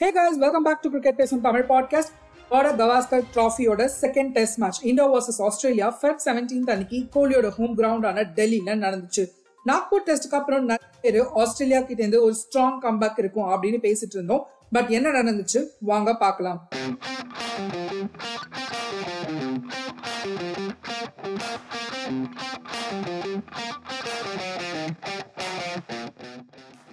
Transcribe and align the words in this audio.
Hey 0.00 0.12
guys 0.12 0.36
welcome 0.36 0.62
back 0.62 0.80
to 0.80 0.88
cricket 0.88 1.16
பேசும் 1.16 1.40
Tamil 1.40 1.64
podcast 1.68 2.12
ஓட 2.50 2.72
Gavaskar 2.72 3.22
ட்ராஃபியோட 3.34 3.90
second 4.00 4.28
test 4.28 4.58
match 4.58 4.84
India 4.84 5.12
versus 5.12 5.42
Australia 5.42 5.98
Feb 6.02 6.16
seventeenth 6.24 6.70
அன்னைக்கு 6.70 7.06
கோலியோட 7.14 7.48
home 7.48 7.78
கிரவுண்டான 7.78 8.24
டெல்லியில 8.34 8.66
நடந்துச்சு. 8.66 9.30
நாக்பூர் 9.66 10.02
டெஸ்ட்டுக்கு 10.06 10.34
அப்புறம் 10.34 10.64
நிறைய 10.64 10.78
பேர் 11.00 11.26
ஆஸ்திரேலியா 11.34 11.80
கிட்ட 11.80 12.02
இருந்து 12.02 12.24
ஒரு 12.24 12.34
ஸ்ட்ராங் 12.34 12.78
கம்பேக் 12.82 13.18
இருக்கும் 13.18 13.48
அப்படின்னு 13.48 13.78
பேசிட்டு 13.82 14.12
இருந்தோம். 14.12 14.46
பட் 14.72 14.88
என்ன 14.88 15.08
நடந்துச்சு? 15.08 15.66
வாங்க 15.80 16.16
பார்க்கலாம். 16.16 16.68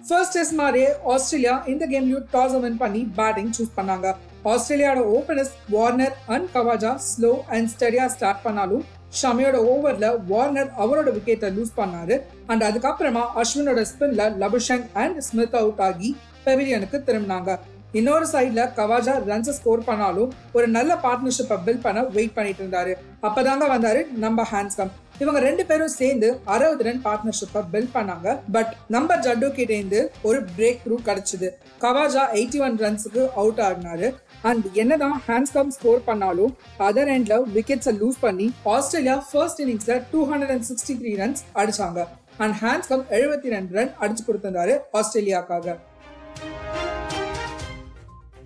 ஃபர்ஸ்ட் 0.08 0.34
டெஸ்ட் 0.36 0.54
மாதிரியே 0.58 0.88
ஆஸ்திரேலியா 1.12 1.52
இந்த 1.72 1.84
கேம்லயும் 1.92 2.26
டாஸ் 2.34 2.52
வின் 2.64 2.76
பண்ணி 2.82 3.00
பேட்டிங் 3.16 3.50
சூஸ் 3.56 3.72
பண்ணாங்க. 3.78 4.06
ஆஸ்திரேலியாவோட 4.52 5.00
openers 5.16 5.54
Warner 5.74 6.14
and 6.34 6.46
Khawaja 6.54 6.92
slow 7.06 7.30
and 7.54 7.70
ஸ்டடியா 7.72 8.04
start 8.14 8.44
பண்ணாலும் 8.44 8.84
ஷமியோட 9.20 9.56
ஓவர்ல 9.72 10.08
வார்னர் 10.30 10.70
அவரோட 10.82 11.08
விக்கெட்டை 11.16 11.48
லூஸ் 11.56 11.72
பண்ணாரு. 11.80 12.16
அண்ட் 12.50 12.64
அதுக்கப்புறமா 12.68 13.24
அஸ்வினோட 13.42 13.82
ஸ்பின்ல 13.92 14.26
லபுஷங் 14.42 14.84
அண்ட் 15.04 15.18
ஸ்மித் 15.28 15.56
அவுட் 15.62 15.82
ஆகி 15.88 16.10
பெவிலியனுக்கு 16.46 17.00
திரும்பினாங்க. 17.08 17.58
இன்னொரு 17.98 18.26
சைட்ல 18.32 18.62
கவாஜா 18.78 19.12
ரன்ஸ் 19.30 19.52
ஸ்கோர் 19.58 19.86
பண்ணாலும் 19.90 20.30
ஒரு 20.56 20.66
நல்ல 20.76 20.92
பார்ட்னர்ஷிப்பை 21.04 21.56
பில்ட் 21.66 21.84
பண்ண 21.86 22.00
வெயிட் 22.16 22.36
பண்ணிட்டு 22.38 22.62
இருந்தாரு. 22.64 22.94
அப்பதாங்க 23.26 23.66
வந்தாரு 23.74 24.00
நம்ம 24.24 24.46
ஹேண்ட்ஸ்கம் 24.52 24.92
இவங்க 25.22 25.40
ரெண்டு 25.46 25.64
பேரும் 25.68 25.92
சேர்ந்து 26.00 26.28
அறுபது 26.54 26.84
ரன் 26.86 27.00
பார்ட்னர்ஷிப்பை 27.04 27.60
பில்ட் 27.72 27.92
பண்ணாங்க. 27.94 28.28
பட் 28.54 28.72
நம்ம 28.94 29.16
ஜட்டு 29.26 29.48
கிட்ட 29.58 30.00
ஒரு 30.28 30.38
பிரேக் 30.56 30.82
த்ரூ 30.84 30.96
கிடைச்சது. 31.08 31.48
கவாஜா 31.84 32.22
எயிட்டி 32.38 32.58
ஒன் 32.66 32.76
ரன்ஸுக்கு 32.84 33.22
அவுட் 33.40 33.60
ஆடினாரு 33.66 34.08
அண்ட் 34.50 34.66
என்னதான் 34.82 35.16
ஹேண்ட்ஸ்கம் 35.28 35.72
ஸ்கோர் 35.76 36.02
பண்ணாலும் 36.08 36.52
அதர் 36.88 37.10
எண்ட்ல 37.16 37.36
விக்கெட்ஸை 37.56 37.94
லூஸ் 38.02 38.18
பண்ணி 38.26 38.46
Australia 38.74 39.16
first 39.30 39.60
இன்னிங்ஸ்ல 39.64 39.96
two 40.12 40.22
hundred 40.30 40.52
and 40.54 40.66
sixty 40.70 40.96
three 41.00 41.12
runs 41.22 41.42
அடிச்சாங்க. 41.62 42.00
அண்ட் 42.44 42.56
ஹேண்ட்ஸ்கம் 42.62 43.04
எழுபத்தி 43.18 43.54
ரெண்டு 43.56 43.74
ரன் 43.78 43.92
அடிச்சு 44.02 44.24
கொடுத்திருந்தாரு 44.28 44.74
ஆஸ்திரேலியாக்காக. 45.00 45.76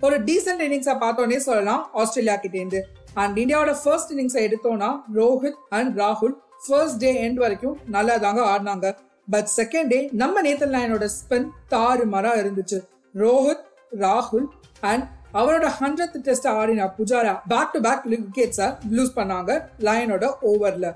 ஒரு 0.07 0.17
டீசென்ட் 0.27 0.63
இன்னிங்ஸை 0.67 0.95
பார்த்தோன்னே 1.03 1.39
சொல்லலாம் 1.47 1.81
ஆஸ்திரேலியா 2.03 2.35
கிட்டேருந்து 2.43 2.79
அண்ட் 3.23 3.35
இந்தியாவோட 3.43 3.73
ஃபர்ஸ்ட் 3.83 4.13
இன்னிங்ஸை 4.13 4.41
எடுத்தோம்னா 4.47 4.89
ரோஹித் 5.19 5.59
அண்ட் 5.79 5.99
ராகுல் 5.99 6.35
ஃபர்ஸ்ட் 6.65 6.99
டே 7.03 7.11
எண்ட் 7.27 7.39
வரைக்கும் 7.43 7.77
நல்லா 7.95 8.15
தாங்க 8.25 8.41
ஆடினாங்க. 8.51 8.87
பட் 9.33 9.49
செகண்ட் 9.55 9.89
டே 9.93 9.99
நம்ம 10.21 10.41
நேத்தன் 10.47 10.73
லைனோட 10.75 11.05
ஸ்பின் 11.17 11.47
தாறு 11.73 12.03
இருந்துச்சு. 12.41 12.79
ரோஹித் 13.23 13.65
ராகுல் 14.03 14.47
அண்ட் 14.91 15.05
அவரோட 15.39 15.67
ஹண்ட்ரட் 15.79 16.15
டெஸ்ட் 16.27 16.47
ஆடின 16.47 16.87
புஜாரா 16.97 17.33
பேக் 17.51 17.71
டு 17.73 17.81
பேக் 17.87 18.05
விக்கெட்ஸை 18.13 18.67
லூஸ் 18.95 19.13
பண்ணாங்க 19.19 19.51
லயனோட 19.87 20.25
ஓவர்ல 20.51 20.87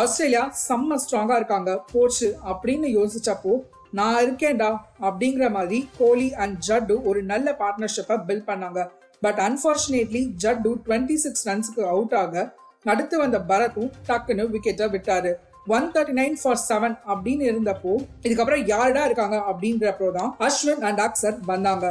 ஆஸ்திரேலியா 0.00 0.42
செம்ம 0.68 0.96
ஸ்ட்ராங்கா 1.02 1.36
இருக்காங்க. 1.40 1.70
போச்சு 1.92 2.28
அப்படின்னு 2.50 2.88
யோசிச்சப்போ 2.98 3.52
நான் 3.98 4.18
இருக்கேன்டா 4.24 4.70
அப்படிங்கிற 5.08 5.46
மாதிரி 5.58 5.78
கோலி 5.98 6.26
அண்ட் 6.44 6.56
ஜட்டு 6.68 6.96
ஒரு 7.10 7.20
நல்ல 7.32 7.56
பார்ட்னர்ஷிப்பை 7.60 8.16
பில்ட் 8.28 8.48
பண்ணாங்க. 8.50 8.80
But 9.22 9.40
unfortunately 9.48 10.22
Jaddu 10.44 10.72
twenty 10.86 11.16
six 11.24 11.46
ரன்ஸுக்கு 11.48 11.84
out 11.94 12.16
ஆக 12.22 12.44
அடுத்து 12.92 13.16
வந்த 13.22 13.38
பரத்தும் 13.50 13.92
டக்குன்னு 14.08 14.44
விக்கெட்டை 14.54 14.86
விட்டாரு. 14.94 15.30
One 15.76 15.88
thirty 15.94 16.14
nine 16.18 16.36
for 16.42 16.60
seven 16.68 16.94
அப்படின்னு 17.12 17.44
இருந்தப்போ 17.50 17.94
இதுக்கப்புறம் 18.26 18.62
யாருடா 18.72 19.02
இருக்காங்க 19.08 19.38
அப்படின்றப்போ 19.50 20.06
தான் 20.18 20.30
அஸ்வின் 20.46 20.84
அண்ட் 20.88 21.02
அக்சர் 21.06 21.38
வந்தாங்க. 21.52 21.86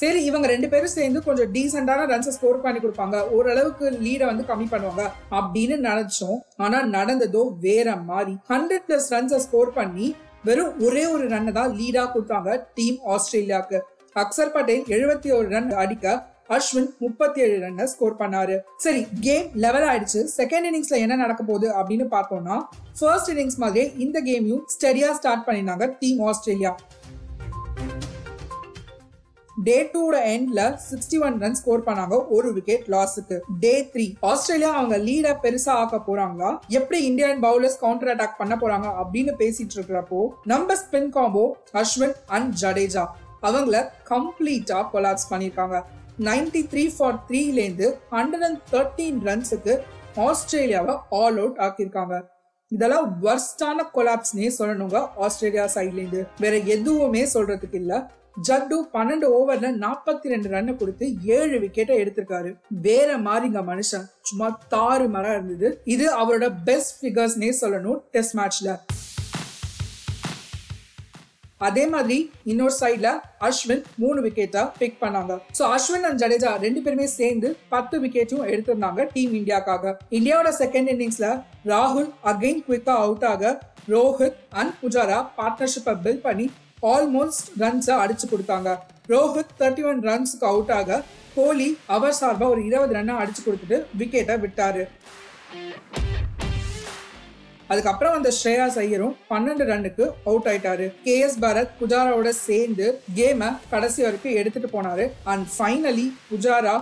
சரி 0.00 0.20
இவங்க 0.28 0.46
ரெண்டு 0.52 0.68
பேரும் 0.70 0.92
சேர்ந்து 0.94 1.20
கொஞ்சம் 1.26 1.50
டீசெண்டான 1.54 2.06
ரன்ஸை 2.12 2.32
ஸ்கோர் 2.36 2.62
பண்ணி 2.64 2.78
கொடுப்பாங்க. 2.80 3.16
ஓரளவுக்கு 3.36 3.86
லீடை 4.04 4.24
வந்து 4.30 4.44
கம்மி 4.48 4.66
பண்ணுவாங்க 4.72 5.02
அப்படின்னு 5.38 5.76
நினைச்சோம். 5.88 6.38
ஆனா 6.64 6.78
நடந்ததோ 6.96 7.42
வேற 7.66 7.96
மாதிரி. 8.10 8.34
ஹண்ட்ரட் 8.52 8.86
பிளஸ் 8.88 9.08
ரன்ஸை 9.14 9.40
ஸ்கோர் 9.46 9.70
பண்ணி 9.78 10.08
வெறும் 10.48 10.72
ஒரே 10.86 11.04
ஒரு 11.14 11.26
ரன்னை 11.34 11.52
தான் 11.58 11.74
லீடா 11.80 12.04
கொடுத்தாங்க 12.14 12.50
டீம் 12.78 12.98
ஆஸ்திரேலியாவுக்கு. 13.14 13.78
அக்சர் 14.22 14.52
பட்டேல் 14.54 14.84
எழுபத்தி 14.94 15.28
ஒரு 15.36 15.46
ரன் 15.48 15.70
அடிக்க 15.82 16.12
அஸ்வின் 16.56 16.88
முப்பத்தி 16.98 17.40
ஏழு 17.44 17.56
ரன்னை 17.64 17.84
ஸ்கோர் 17.84 18.18
பண்ணாரு. 18.18 18.56
சரி 18.76 19.06
கேம் 19.20 19.46
லெவல் 19.64 19.86
ஆயிடுச்சு. 19.90 20.20
செகண்ட் 20.36 20.66
இன்னிங்ஸ்ல 20.68 20.98
என்ன 21.04 21.14
நடக்க 21.16 21.42
போகுது 21.42 21.68
அப்படின்னு 21.78 22.06
பார்த்தோம்னா 22.16 22.58
ஃபர்ஸ்ட் 22.98 23.30
இன்னிங்ஸ் 23.32 23.56
மாதிரியே 23.56 23.86
இந்த 24.04 24.20
கேமையும் 24.28 24.62
ஸ்டெடியா 24.74 25.10
ஸ்டார்ட் 25.20 25.46
பண்ணினாங்க 25.48 25.88
டீம் 25.98 26.20
ஆஸ்திரேலியா. 26.20 26.72
டே 29.66 29.74
டூட 29.94 30.14
எண்ட்ல 30.34 30.60
சிக்ஸ்டி 30.86 31.18
ஒன் 31.26 31.36
ரன் 31.40 31.58
ஸ்கோர் 31.58 31.84
பண்ணாங்க 31.88 32.14
ஒரு 32.36 32.52
விக்கெட் 32.52 32.86
லாஸுக்கு 32.94 33.36
டே 33.64 33.74
த்ரீ 33.92 34.06
ஆஸ்திரேலியா 34.30 34.70
அவங்க 34.78 34.96
லீட 35.08 35.36
பெருசா 35.44 35.74
ஆக்க 35.82 36.00
போறாங்களா? 36.08 36.50
எப்படி 36.78 37.00
இந்தியன் 37.10 37.42
பவுலர்ஸ் 37.42 37.78
கவுண்டர் 37.82 38.12
அட்டாக் 38.14 38.40
பண்ண 38.40 38.56
போறாங்க 38.62 38.88
அப்படின்னு 39.02 39.34
பேசிட்டு 39.42 39.76
இருக்கிறப்போ 39.76 40.22
நம்ம 40.44 40.76
spin 40.84 41.12
combo 41.18 41.44
Ashwin 41.82 42.16
and 42.26 42.52
Jadeja. 42.62 43.04
அவங்கள 43.48 43.76
கம்ப்ளீட்டா 44.12 44.78
கொலாப்ஸ் 44.92 45.30
பண்ணியிருக்காங்க. 45.32 45.78
நைன்டி 46.28 46.62
த்ரீ 46.72 46.84
ஃபார் 46.96 47.18
த்ரீலேருந்து 47.28 47.86
ஹண்ட்ரட் 48.16 48.46
அண்ட் 48.48 48.60
தேர்ட்டீன் 48.72 49.20
ரன்ஸுக்கு 49.28 49.74
ஆஸ்திரேலியாவை 50.28 50.94
ஆல் 51.20 51.38
அவுட் 51.42 51.60
ஆக்கியிருக்காங்க. 51.66 52.16
இதெல்லாம் 52.74 53.08
வர்ஸ்டான 53.24 53.86
கொலாப்ஸ்னே 53.96 54.50
சொல்லணுங்க 54.58 54.98
ஆஸ்திரேலியா 55.24 55.64
சைட்லேருந்து 55.74 56.20
வேற 56.44 56.54
எதுவுமே 56.76 57.24
சொல்றதுக்கு 57.32 57.78
இல்லை. 57.82 57.98
ஜட்டு 58.46 58.76
பன்னெண்டு 58.94 59.26
ஓவர்ல 59.38 59.68
நாற்பத்தி 59.82 60.32
ரெண்டு 60.32 60.48
ரன் 60.52 60.70
கொடுத்து 60.78 61.06
ஏழு 61.36 61.56
விக்கெட்டை 61.64 61.96
எடுத்திருக்காரு. 62.02 62.50
வேற 62.86 63.10
மாதிரிங்க 63.26 63.60
மனுஷன். 63.68 64.06
சும்மா 64.28 64.48
தாறு 64.74 65.06
மரம் 65.16 65.36
இருந்தது. 65.36 65.68
இது 65.94 66.06
அவரோட 66.22 66.48
பெஸ்ட் 66.68 66.96
ஃபிகர்ஸ்னே 67.02 67.50
சொல்லணும் 67.60 68.00
டெஸ்ட் 68.16 68.36
மேட்ச்ல 68.40 68.72
அதே 71.68 71.84
மாதிரி 71.94 72.18
இன்னொரு 72.52 72.74
சைட்ல 72.80 73.08
அஸ்வின் 73.48 73.84
மூணு 74.02 74.18
விக்கெட்டா 74.26 74.62
பிக் 74.80 74.98
பண்ணாங்க. 75.02 75.32
சோ 75.58 75.62
அஸ்வின் 75.76 76.06
அண்ட் 76.08 76.20
ஜடேஜா 76.22 76.50
ரெண்டு 76.64 76.80
பேருமே 76.84 77.06
சேர்ந்து 77.18 77.50
பத்து 77.74 77.96
விக்கெட்டும் 78.04 78.44
எடுத்திருந்தாங்க 78.52 79.06
டீம் 79.14 79.34
இந்தியாக்காக. 79.40 79.94
இந்தியாவோட 80.18 80.52
செகண்ட் 80.62 80.90
இன்னிங்ஸ்ல 80.94 81.28
ராகுல் 81.72 82.10
அகைன் 82.32 82.60
குவிக்கா 82.66 82.96
அவுட் 83.06 83.26
ஆக 83.32 83.54
ரோஹித் 83.94 84.38
அண்ட் 84.60 84.74
புஜாரா 84.82 85.18
பார்ட்னர்ஷிப்பை 85.38 85.94
பில்ட் 86.04 86.24
பண்ணி 86.28 86.46
ஆல்மோஸ்ட் 86.92 87.48
ரன்ஸை 87.62 87.94
அடிச்சு 88.04 88.26
கொடுத்தாங்க. 88.30 88.70
ரோஹித் 89.12 89.52
தேர்ட்டி 89.60 89.84
ஒன் 89.90 90.00
ரன்ஸுக்கு 90.08 90.46
அவுட் 90.52 90.72
ஆக 90.78 91.00
கோலி 91.36 91.68
அவர் 91.94 92.16
சார்பாக 92.20 92.52
ஒரு 92.54 92.60
இருபது 92.68 92.94
ரன்னை 92.96 93.14
அடிச்சு 93.22 93.42
கொடுத்துட்டு 93.46 93.78
விக்கெட்டை 94.00 94.36
விட்டாரு. 94.44 94.82
அதுக்கப்புறம் 97.72 98.14
அந்த 98.16 98.30
ஸ்ரேயா 98.38 98.66
ஐயரும் 98.82 99.14
பன்னெண்டு 99.30 99.64
ரன்னுக்கு 99.70 100.04
அவுட் 100.30 100.48
ஆயிட்டாரு. 100.50 100.86
கே 101.04 101.14
எஸ் 101.26 101.38
பரத் 101.44 101.72
புஜாராவோட 101.80 102.30
சேர்ந்து 102.46 102.86
கேமை 103.18 103.48
கடைசி 103.72 104.00
வரைக்கும் 104.06 104.36
எடுத்துட்டு 104.40 104.70
போனாரு. 104.74 105.04
அண்ட் 105.32 105.46
ஃபைனலி 105.54 106.06
புஜாரா 106.30 106.76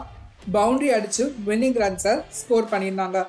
பவுண்டரி 0.57 0.89
அடிச்சு 0.97 1.25
வின்னிங் 1.49 1.79
ரன்ஸை 1.83 2.15
ஸ்கோர் 2.41 2.71
பண்ணியிருந்தாங்க. 2.73 3.21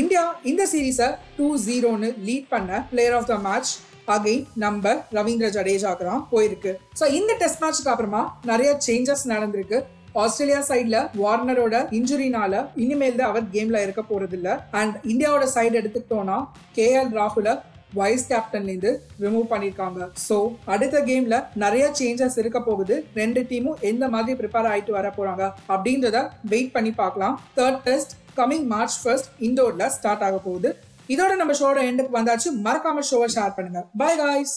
இந்தியா 0.00 0.24
இந்த 0.50 0.62
சீரீஸை 0.72 1.06
டூ 1.36 1.46
ஜீரோன்னு 1.68 2.10
லீட் 2.26 2.50
பண்ண 2.52 2.82
player 2.90 3.16
of 3.20 3.30
the 3.30 3.36
match 3.46 3.72
again 4.14 4.44
நம்ம 4.62 4.92
ரவீந்திர 5.16 5.48
ஜடேஜாக்கு 5.56 6.04
தான் 6.10 6.22
போயிருக்கு. 6.30 6.70
ஸோ 7.00 7.04
இந்த 7.18 7.32
டெஸ்ட் 7.40 7.62
மேட்ச்க்கு 7.62 7.90
அப்புறமா 7.92 8.22
நிறைய 8.50 8.70
சேஞ்சஸ் 8.86 9.24
நடந்திருக்கு. 9.32 9.78
ஆஸ்திரேலியா 10.22 10.60
சைட்ல 10.68 10.98
வார்னரோட 11.22 11.76
இன்ஜுரினால 11.98 12.62
இனிமேல் 12.84 13.18
தான் 13.18 13.30
அவர் 13.32 13.50
கேம்ல 13.56 13.82
இருக்க 13.86 14.02
போறது 14.12 14.36
இல்ல 14.38 14.48
அண்ட் 14.80 14.96
இந்தியாவோட 15.12 15.46
சைடு 15.56 15.74
எடுத்துக்கிட்டோம்னா 15.80 16.38
கே 16.78 16.88
எல் 17.00 17.12
ராகுல 17.18 17.50
வைஸ் 17.98 18.26
கேப்டன்லேருந்து 18.30 18.90
ரிமூவ் 19.22 19.46
பண்ணியிருக்காங்க 19.52 20.00
ஸோ 20.26 20.36
அடுத்த 20.72 20.96
கேம்ல 21.08 21.36
நிறைய 21.62 21.84
சேஞ்சஸ் 22.00 22.38
இருக்க 22.42 22.58
போகுது. 22.68 22.96
ரெண்டு 23.20 23.40
டீமும் 23.50 23.80
எந்த 23.90 24.04
மாதிரி 24.14 24.36
ப்ரிப்பேர் 24.40 24.68
ஆயிட்டு 24.72 24.92
வர 24.98 25.08
போறாங்க 25.16 25.44
அப்படின்றத 25.74 26.20
வெயிட் 26.52 26.74
பண்ணி 26.76 26.92
பார்க்கலாம். 27.02 27.34
Third 27.58 27.80
test 27.88 28.14
coming 28.38 28.66
March 28.74 28.98
first 29.02 29.30
இண்டோர்ல 29.48 29.86
start 29.96 30.24
ஆக 30.28 30.38
போகுது. 30.48 30.70
இதோட 31.14 31.32
நம்ம 31.40 31.54
ஷோட 31.60 31.78
எண்டுக்கு 31.90 32.18
வந்தாச்சு. 32.18 32.50
மறக்காம 32.66 33.04
ஷோவை 33.10 33.30
ஷேர் 33.36 33.56
பண்ணுங்க. 33.56 33.82
Bye 34.02 34.12
guys 34.22 34.56